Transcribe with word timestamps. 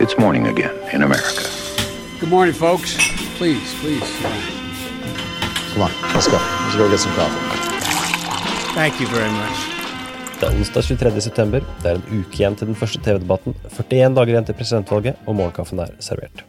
It's 0.00 0.16
morning 0.16 0.46
again 0.46 0.76
in 0.92 1.02
America. 1.02 1.42
Good 2.20 2.30
morning, 2.30 2.54
folks. 2.54 2.94
Please, 3.36 3.74
please. 3.80 4.08
Come 5.72 5.82
on, 5.82 5.90
let's 6.14 6.28
go. 6.28 6.38
Let's 6.38 6.76
go 6.76 6.88
get 6.88 7.00
some 7.00 7.12
coffee. 7.14 7.42
Thank 8.74 9.00
you 9.00 9.08
very 9.08 9.30
much. 9.30 9.58
Det 10.40 10.46
er 10.46 10.54
onsdag 10.58 10.82
23. 10.82 11.20
september. 11.20 11.64
Det 11.82 11.90
er 11.90 11.98
en 11.98 12.20
uke 12.20 12.38
igjen 12.38 12.54
til 12.54 12.70
den 12.70 12.78
første 12.78 13.02
TV-debatten, 13.02 13.58
41 13.74 14.14
dager 14.14 14.36
igjen 14.36 14.46
til 14.46 14.54
presidentvalget, 14.60 15.18
og 15.26 15.34
morgenkaffen 15.34 15.82
er 15.82 15.90
servert. 15.98 16.47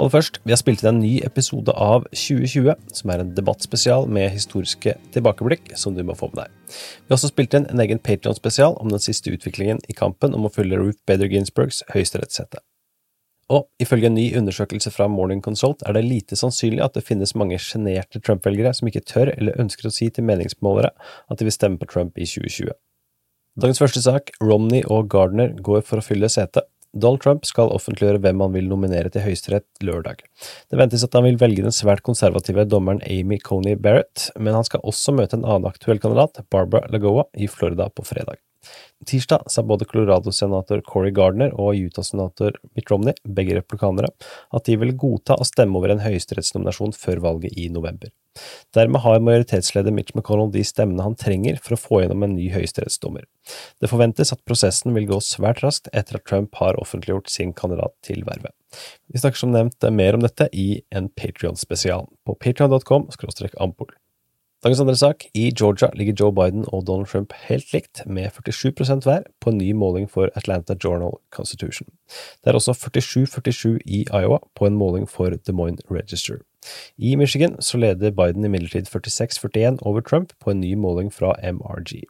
Aller 0.00 0.14
først, 0.14 0.38
vi 0.48 0.54
har 0.54 0.56
spilt 0.56 0.80
inn 0.80 0.94
en 0.94 1.02
ny 1.02 1.18
episode 1.26 1.72
av 1.76 2.06
2020, 2.16 2.72
som 2.96 3.10
er 3.12 3.20
en 3.20 3.34
debattspesial 3.36 4.06
med 4.08 4.30
historiske 4.32 4.94
tilbakeblikk 5.12 5.74
som 5.76 5.92
du 5.92 6.00
må 6.08 6.14
få 6.16 6.30
med 6.30 6.46
deg. 6.46 6.54
Vi 6.72 7.12
har 7.12 7.18
også 7.18 7.28
spilt 7.28 7.52
inn 7.58 7.66
en 7.68 7.82
egen 7.84 8.00
Patreon-spesial 8.00 8.78
om 8.80 8.88
den 8.88 9.02
siste 9.04 9.28
utviklingen 9.28 9.82
i 9.92 9.98
kampen 9.98 10.32
om 10.32 10.48
å 10.48 10.52
fylle 10.54 10.78
Ruth 10.80 11.02
Bader 11.04 11.28
Ginsburgs 11.28 11.82
høyesterettssete. 11.92 12.62
Og 13.52 13.68
ifølge 13.82 14.08
en 14.08 14.16
ny 14.16 14.30
undersøkelse 14.40 14.94
fra 14.94 15.10
Morning 15.12 15.44
Consult 15.44 15.84
er 15.84 15.98
det 15.98 16.06
lite 16.08 16.38
sannsynlig 16.38 16.80
at 16.86 16.96
det 16.96 17.04
finnes 17.04 17.36
mange 17.36 17.60
sjenerte 17.60 18.24
Trump-velgere 18.24 18.72
som 18.72 18.88
ikke 18.88 19.04
tør 19.04 19.34
eller 19.36 19.60
ønsker 19.60 19.90
å 19.90 19.92
si 19.92 20.08
til 20.08 20.24
meningsmålere 20.24 20.94
at 20.96 21.36
de 21.36 21.44
vil 21.44 21.58
stemme 21.58 21.76
på 21.76 21.92
Trump 21.92 22.16
i 22.16 22.24
2020. 22.24 22.72
Dagens 23.60 23.84
første 23.84 24.00
sak, 24.00 24.32
Romney 24.40 24.80
og 24.88 25.10
Gardner 25.12 25.52
går 25.60 25.84
for 25.84 26.00
å 26.00 26.08
fylle 26.08 26.32
setet. 26.32 26.70
Donald 26.92 27.22
Trump 27.22 27.46
skal 27.46 27.70
offentliggjøre 27.70 28.20
hvem 28.24 28.42
han 28.42 28.54
vil 28.54 28.68
nominere 28.70 29.12
til 29.12 29.22
Høyesterett 29.22 29.84
lørdag. 29.86 30.24
Det 30.70 30.78
ventes 30.80 31.04
at 31.06 31.14
han 31.14 31.26
vil 31.28 31.38
velge 31.40 31.64
den 31.64 31.74
svært 31.74 32.02
konservative 32.06 32.66
dommeren 32.66 33.02
Amy 33.06 33.38
Coney 33.42 33.78
Barrett, 33.78 34.30
men 34.36 34.56
han 34.56 34.66
skal 34.66 34.82
også 34.82 35.14
møte 35.14 35.38
en 35.38 35.46
annen 35.46 35.70
aktuell 35.70 36.02
kandidat, 36.02 36.42
Barbara 36.50 36.90
Lagoa, 36.90 37.28
i 37.38 37.46
Florida 37.50 37.88
på 37.94 38.06
fredag. 38.08 38.42
Tirsdag 39.08 39.46
sa 39.48 39.62
både 39.64 39.86
Colorado-senator 39.88 40.82
Cory 40.84 41.12
Gardner 41.16 41.54
og 41.56 41.78
Utah-senator 41.78 42.58
Mitt 42.76 42.90
Romney, 42.92 43.16
begge 43.24 43.56
replikanere, 43.56 44.10
at 44.52 44.66
de 44.66 44.76
vil 44.82 44.96
godta 45.00 45.38
å 45.38 45.46
stemme 45.48 45.78
over 45.80 45.94
en 45.94 46.02
høyesterettsnominasjon 46.04 46.92
før 46.98 47.22
valget 47.24 47.56
i 47.56 47.70
november. 47.72 48.12
Dermed 48.76 49.02
har 49.02 49.22
majoritetsleder 49.24 49.94
Mitch 49.94 50.14
McConnell 50.14 50.52
de 50.54 50.62
stemmene 50.66 51.02
han 51.02 51.16
trenger 51.18 51.58
for 51.62 51.74
å 51.74 51.80
få 51.80 52.02
gjennom 52.02 52.24
en 52.26 52.36
ny 52.38 52.48
høyesterettsdommer. 52.54 53.26
Det 53.82 53.90
forventes 53.90 54.32
at 54.34 54.44
prosessen 54.46 54.94
vil 54.94 55.08
gå 55.10 55.18
svært 55.24 55.64
raskt 55.64 55.90
etter 55.92 56.20
at 56.20 56.26
Trump 56.30 56.54
har 56.60 56.78
offentliggjort 56.80 57.30
sin 57.32 57.54
kandidat 57.56 57.96
til 58.06 58.22
vervet. 58.28 58.54
Vi 59.10 59.18
snakker 59.18 59.42
som 59.42 59.54
nevnt 59.54 59.88
mer 59.94 60.18
om 60.18 60.22
dette 60.22 60.46
i 60.54 60.82
en 60.94 61.10
Patrion-spesial 61.10 62.06
på 62.26 62.38
patrion.com 62.38 63.10
ampol. 63.58 63.90
Dagens 64.60 64.80
andre 64.80 64.96
sak. 64.96 65.24
I 65.34 65.50
Georgia 65.56 65.88
ligger 65.96 66.14
Joe 66.20 66.32
Biden 66.32 66.64
og 66.68 66.86
Donald 66.86 67.06
Trump 67.06 67.32
helt 67.48 67.72
likt, 67.72 68.02
med 68.06 68.28
47% 68.28 69.06
hver, 69.06 69.22
på 69.40 69.50
en 69.50 69.58
ny 69.58 69.70
måling 69.72 70.10
for 70.10 70.28
Atlanta 70.36 70.74
Journal 70.84 71.16
Constitution. 71.32 71.88
Det 72.44 72.50
er 72.50 72.58
også 72.58 72.72
47-47 72.72 73.78
i 73.86 74.04
Iowa, 74.12 74.38
på 74.54 74.66
en 74.66 74.76
måling 74.76 75.08
for 75.08 75.30
Des 75.30 75.52
Moines 75.52 75.80
Register. 75.90 76.44
I 76.98 77.14
Michigan 77.16 77.56
så 77.62 77.78
leder 77.78 78.10
Biden 78.10 78.44
imidlertid 78.44 78.84
46-41 78.92 79.78
over 79.82 80.00
Trump 80.00 80.32
på 80.40 80.50
en 80.50 80.60
ny 80.60 80.74
måling 80.74 81.12
fra 81.12 81.32
MRG. 81.52 82.04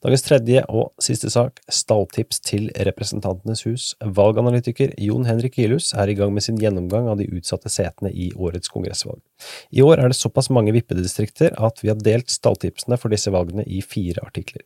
Dagens 0.00 0.22
tredje 0.24 0.62
og 0.72 0.94
siste 1.04 1.28
sak, 1.28 1.58
stalltips 1.68 2.38
til 2.48 2.70
Representantenes 2.88 3.66
hus. 3.66 3.88
Valganalytiker 4.00 4.94
Jon 4.96 5.26
Henrik 5.28 5.58
Gilhus 5.60 5.90
er 5.92 6.08
i 6.08 6.14
gang 6.16 6.32
med 6.32 6.46
sin 6.46 6.56
gjennomgang 6.56 7.10
av 7.12 7.18
de 7.20 7.26
utsatte 7.28 7.68
setene 7.68 8.08
i 8.08 8.30
årets 8.32 8.72
kongressvalg. 8.72 9.20
I 9.76 9.84
år 9.84 10.00
er 10.00 10.08
det 10.08 10.16
såpass 10.16 10.48
mange 10.48 10.72
vippedistrikter 10.72 11.52
at 11.60 11.84
vi 11.84 11.92
har 11.92 12.00
delt 12.00 12.32
stalltipsene 12.32 12.96
for 12.96 13.12
disse 13.12 13.28
valgene 13.34 13.66
i 13.68 13.82
fire 13.84 14.24
artikler. 14.24 14.64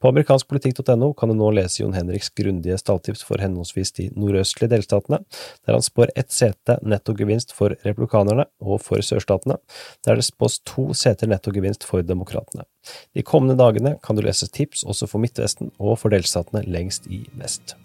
På 0.00 0.10
amerikanskpolitikk.no 0.10 1.12
kan 1.18 1.32
du 1.32 1.36
nå 1.38 1.50
lese 1.56 1.82
Jon 1.82 1.96
Henriks 1.96 2.32
grundige 2.36 2.78
stalltips 2.80 3.24
for 3.26 3.42
henholdsvis 3.42 3.94
de 3.98 4.08
nordøstlige 4.16 4.72
delstatene, 4.74 5.20
der 5.66 5.76
han 5.76 5.84
spår 5.84 6.14
ett 6.16 6.32
sete 6.34 6.78
nettogevinst 6.82 7.54
for 7.56 7.76
republikanerne, 7.84 8.46
og 8.60 8.82
for 8.84 9.04
sørstatene, 9.04 9.58
der 10.06 10.20
det 10.20 10.26
spås 10.28 10.60
to 10.68 10.90
seter 10.96 11.30
nettogevinst 11.30 11.86
for 11.86 12.06
demokratene. 12.06 12.66
De 13.14 13.24
kommende 13.26 13.58
dagene 13.60 13.96
kan 14.04 14.16
du 14.16 14.24
lese 14.24 14.48
tips 14.48 14.84
også 14.88 15.10
for 15.10 15.22
Midtvesten 15.22 15.72
og 15.78 15.98
for 16.00 16.12
delstatene 16.12 16.64
lengst 16.68 17.08
i 17.10 17.24
vest. 17.36 17.76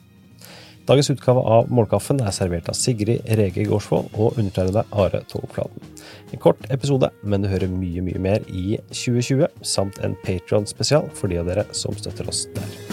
Dagens 0.85 1.09
utgave 1.09 1.41
av 1.41 1.72
Målkaffen 1.73 2.19
er 2.22 2.34
servert 2.35 2.68
av 2.69 2.78
Sigrid 2.78 3.25
Rege 3.40 3.66
Gårdsvold 3.66 4.12
og 4.13 4.38
undertegnede 4.38 4.85
Are 4.94 5.23
Togflaten. 5.31 5.81
En 6.29 6.41
kort 6.44 6.62
episode, 6.69 7.09
men 7.25 7.41
du 7.41 7.50
hører 7.50 7.72
mye, 7.73 8.06
mye 8.06 8.22
mer 8.22 8.46
i 8.53 8.78
2020, 8.91 9.47
samt 9.66 9.97
en 10.06 10.18
Patron-spesial 10.28 11.09
for 11.18 11.34
de 11.34 11.41
av 11.41 11.50
dere 11.50 11.66
som 11.73 11.97
støtter 11.97 12.29
oss 12.29 12.46
der. 12.53 12.84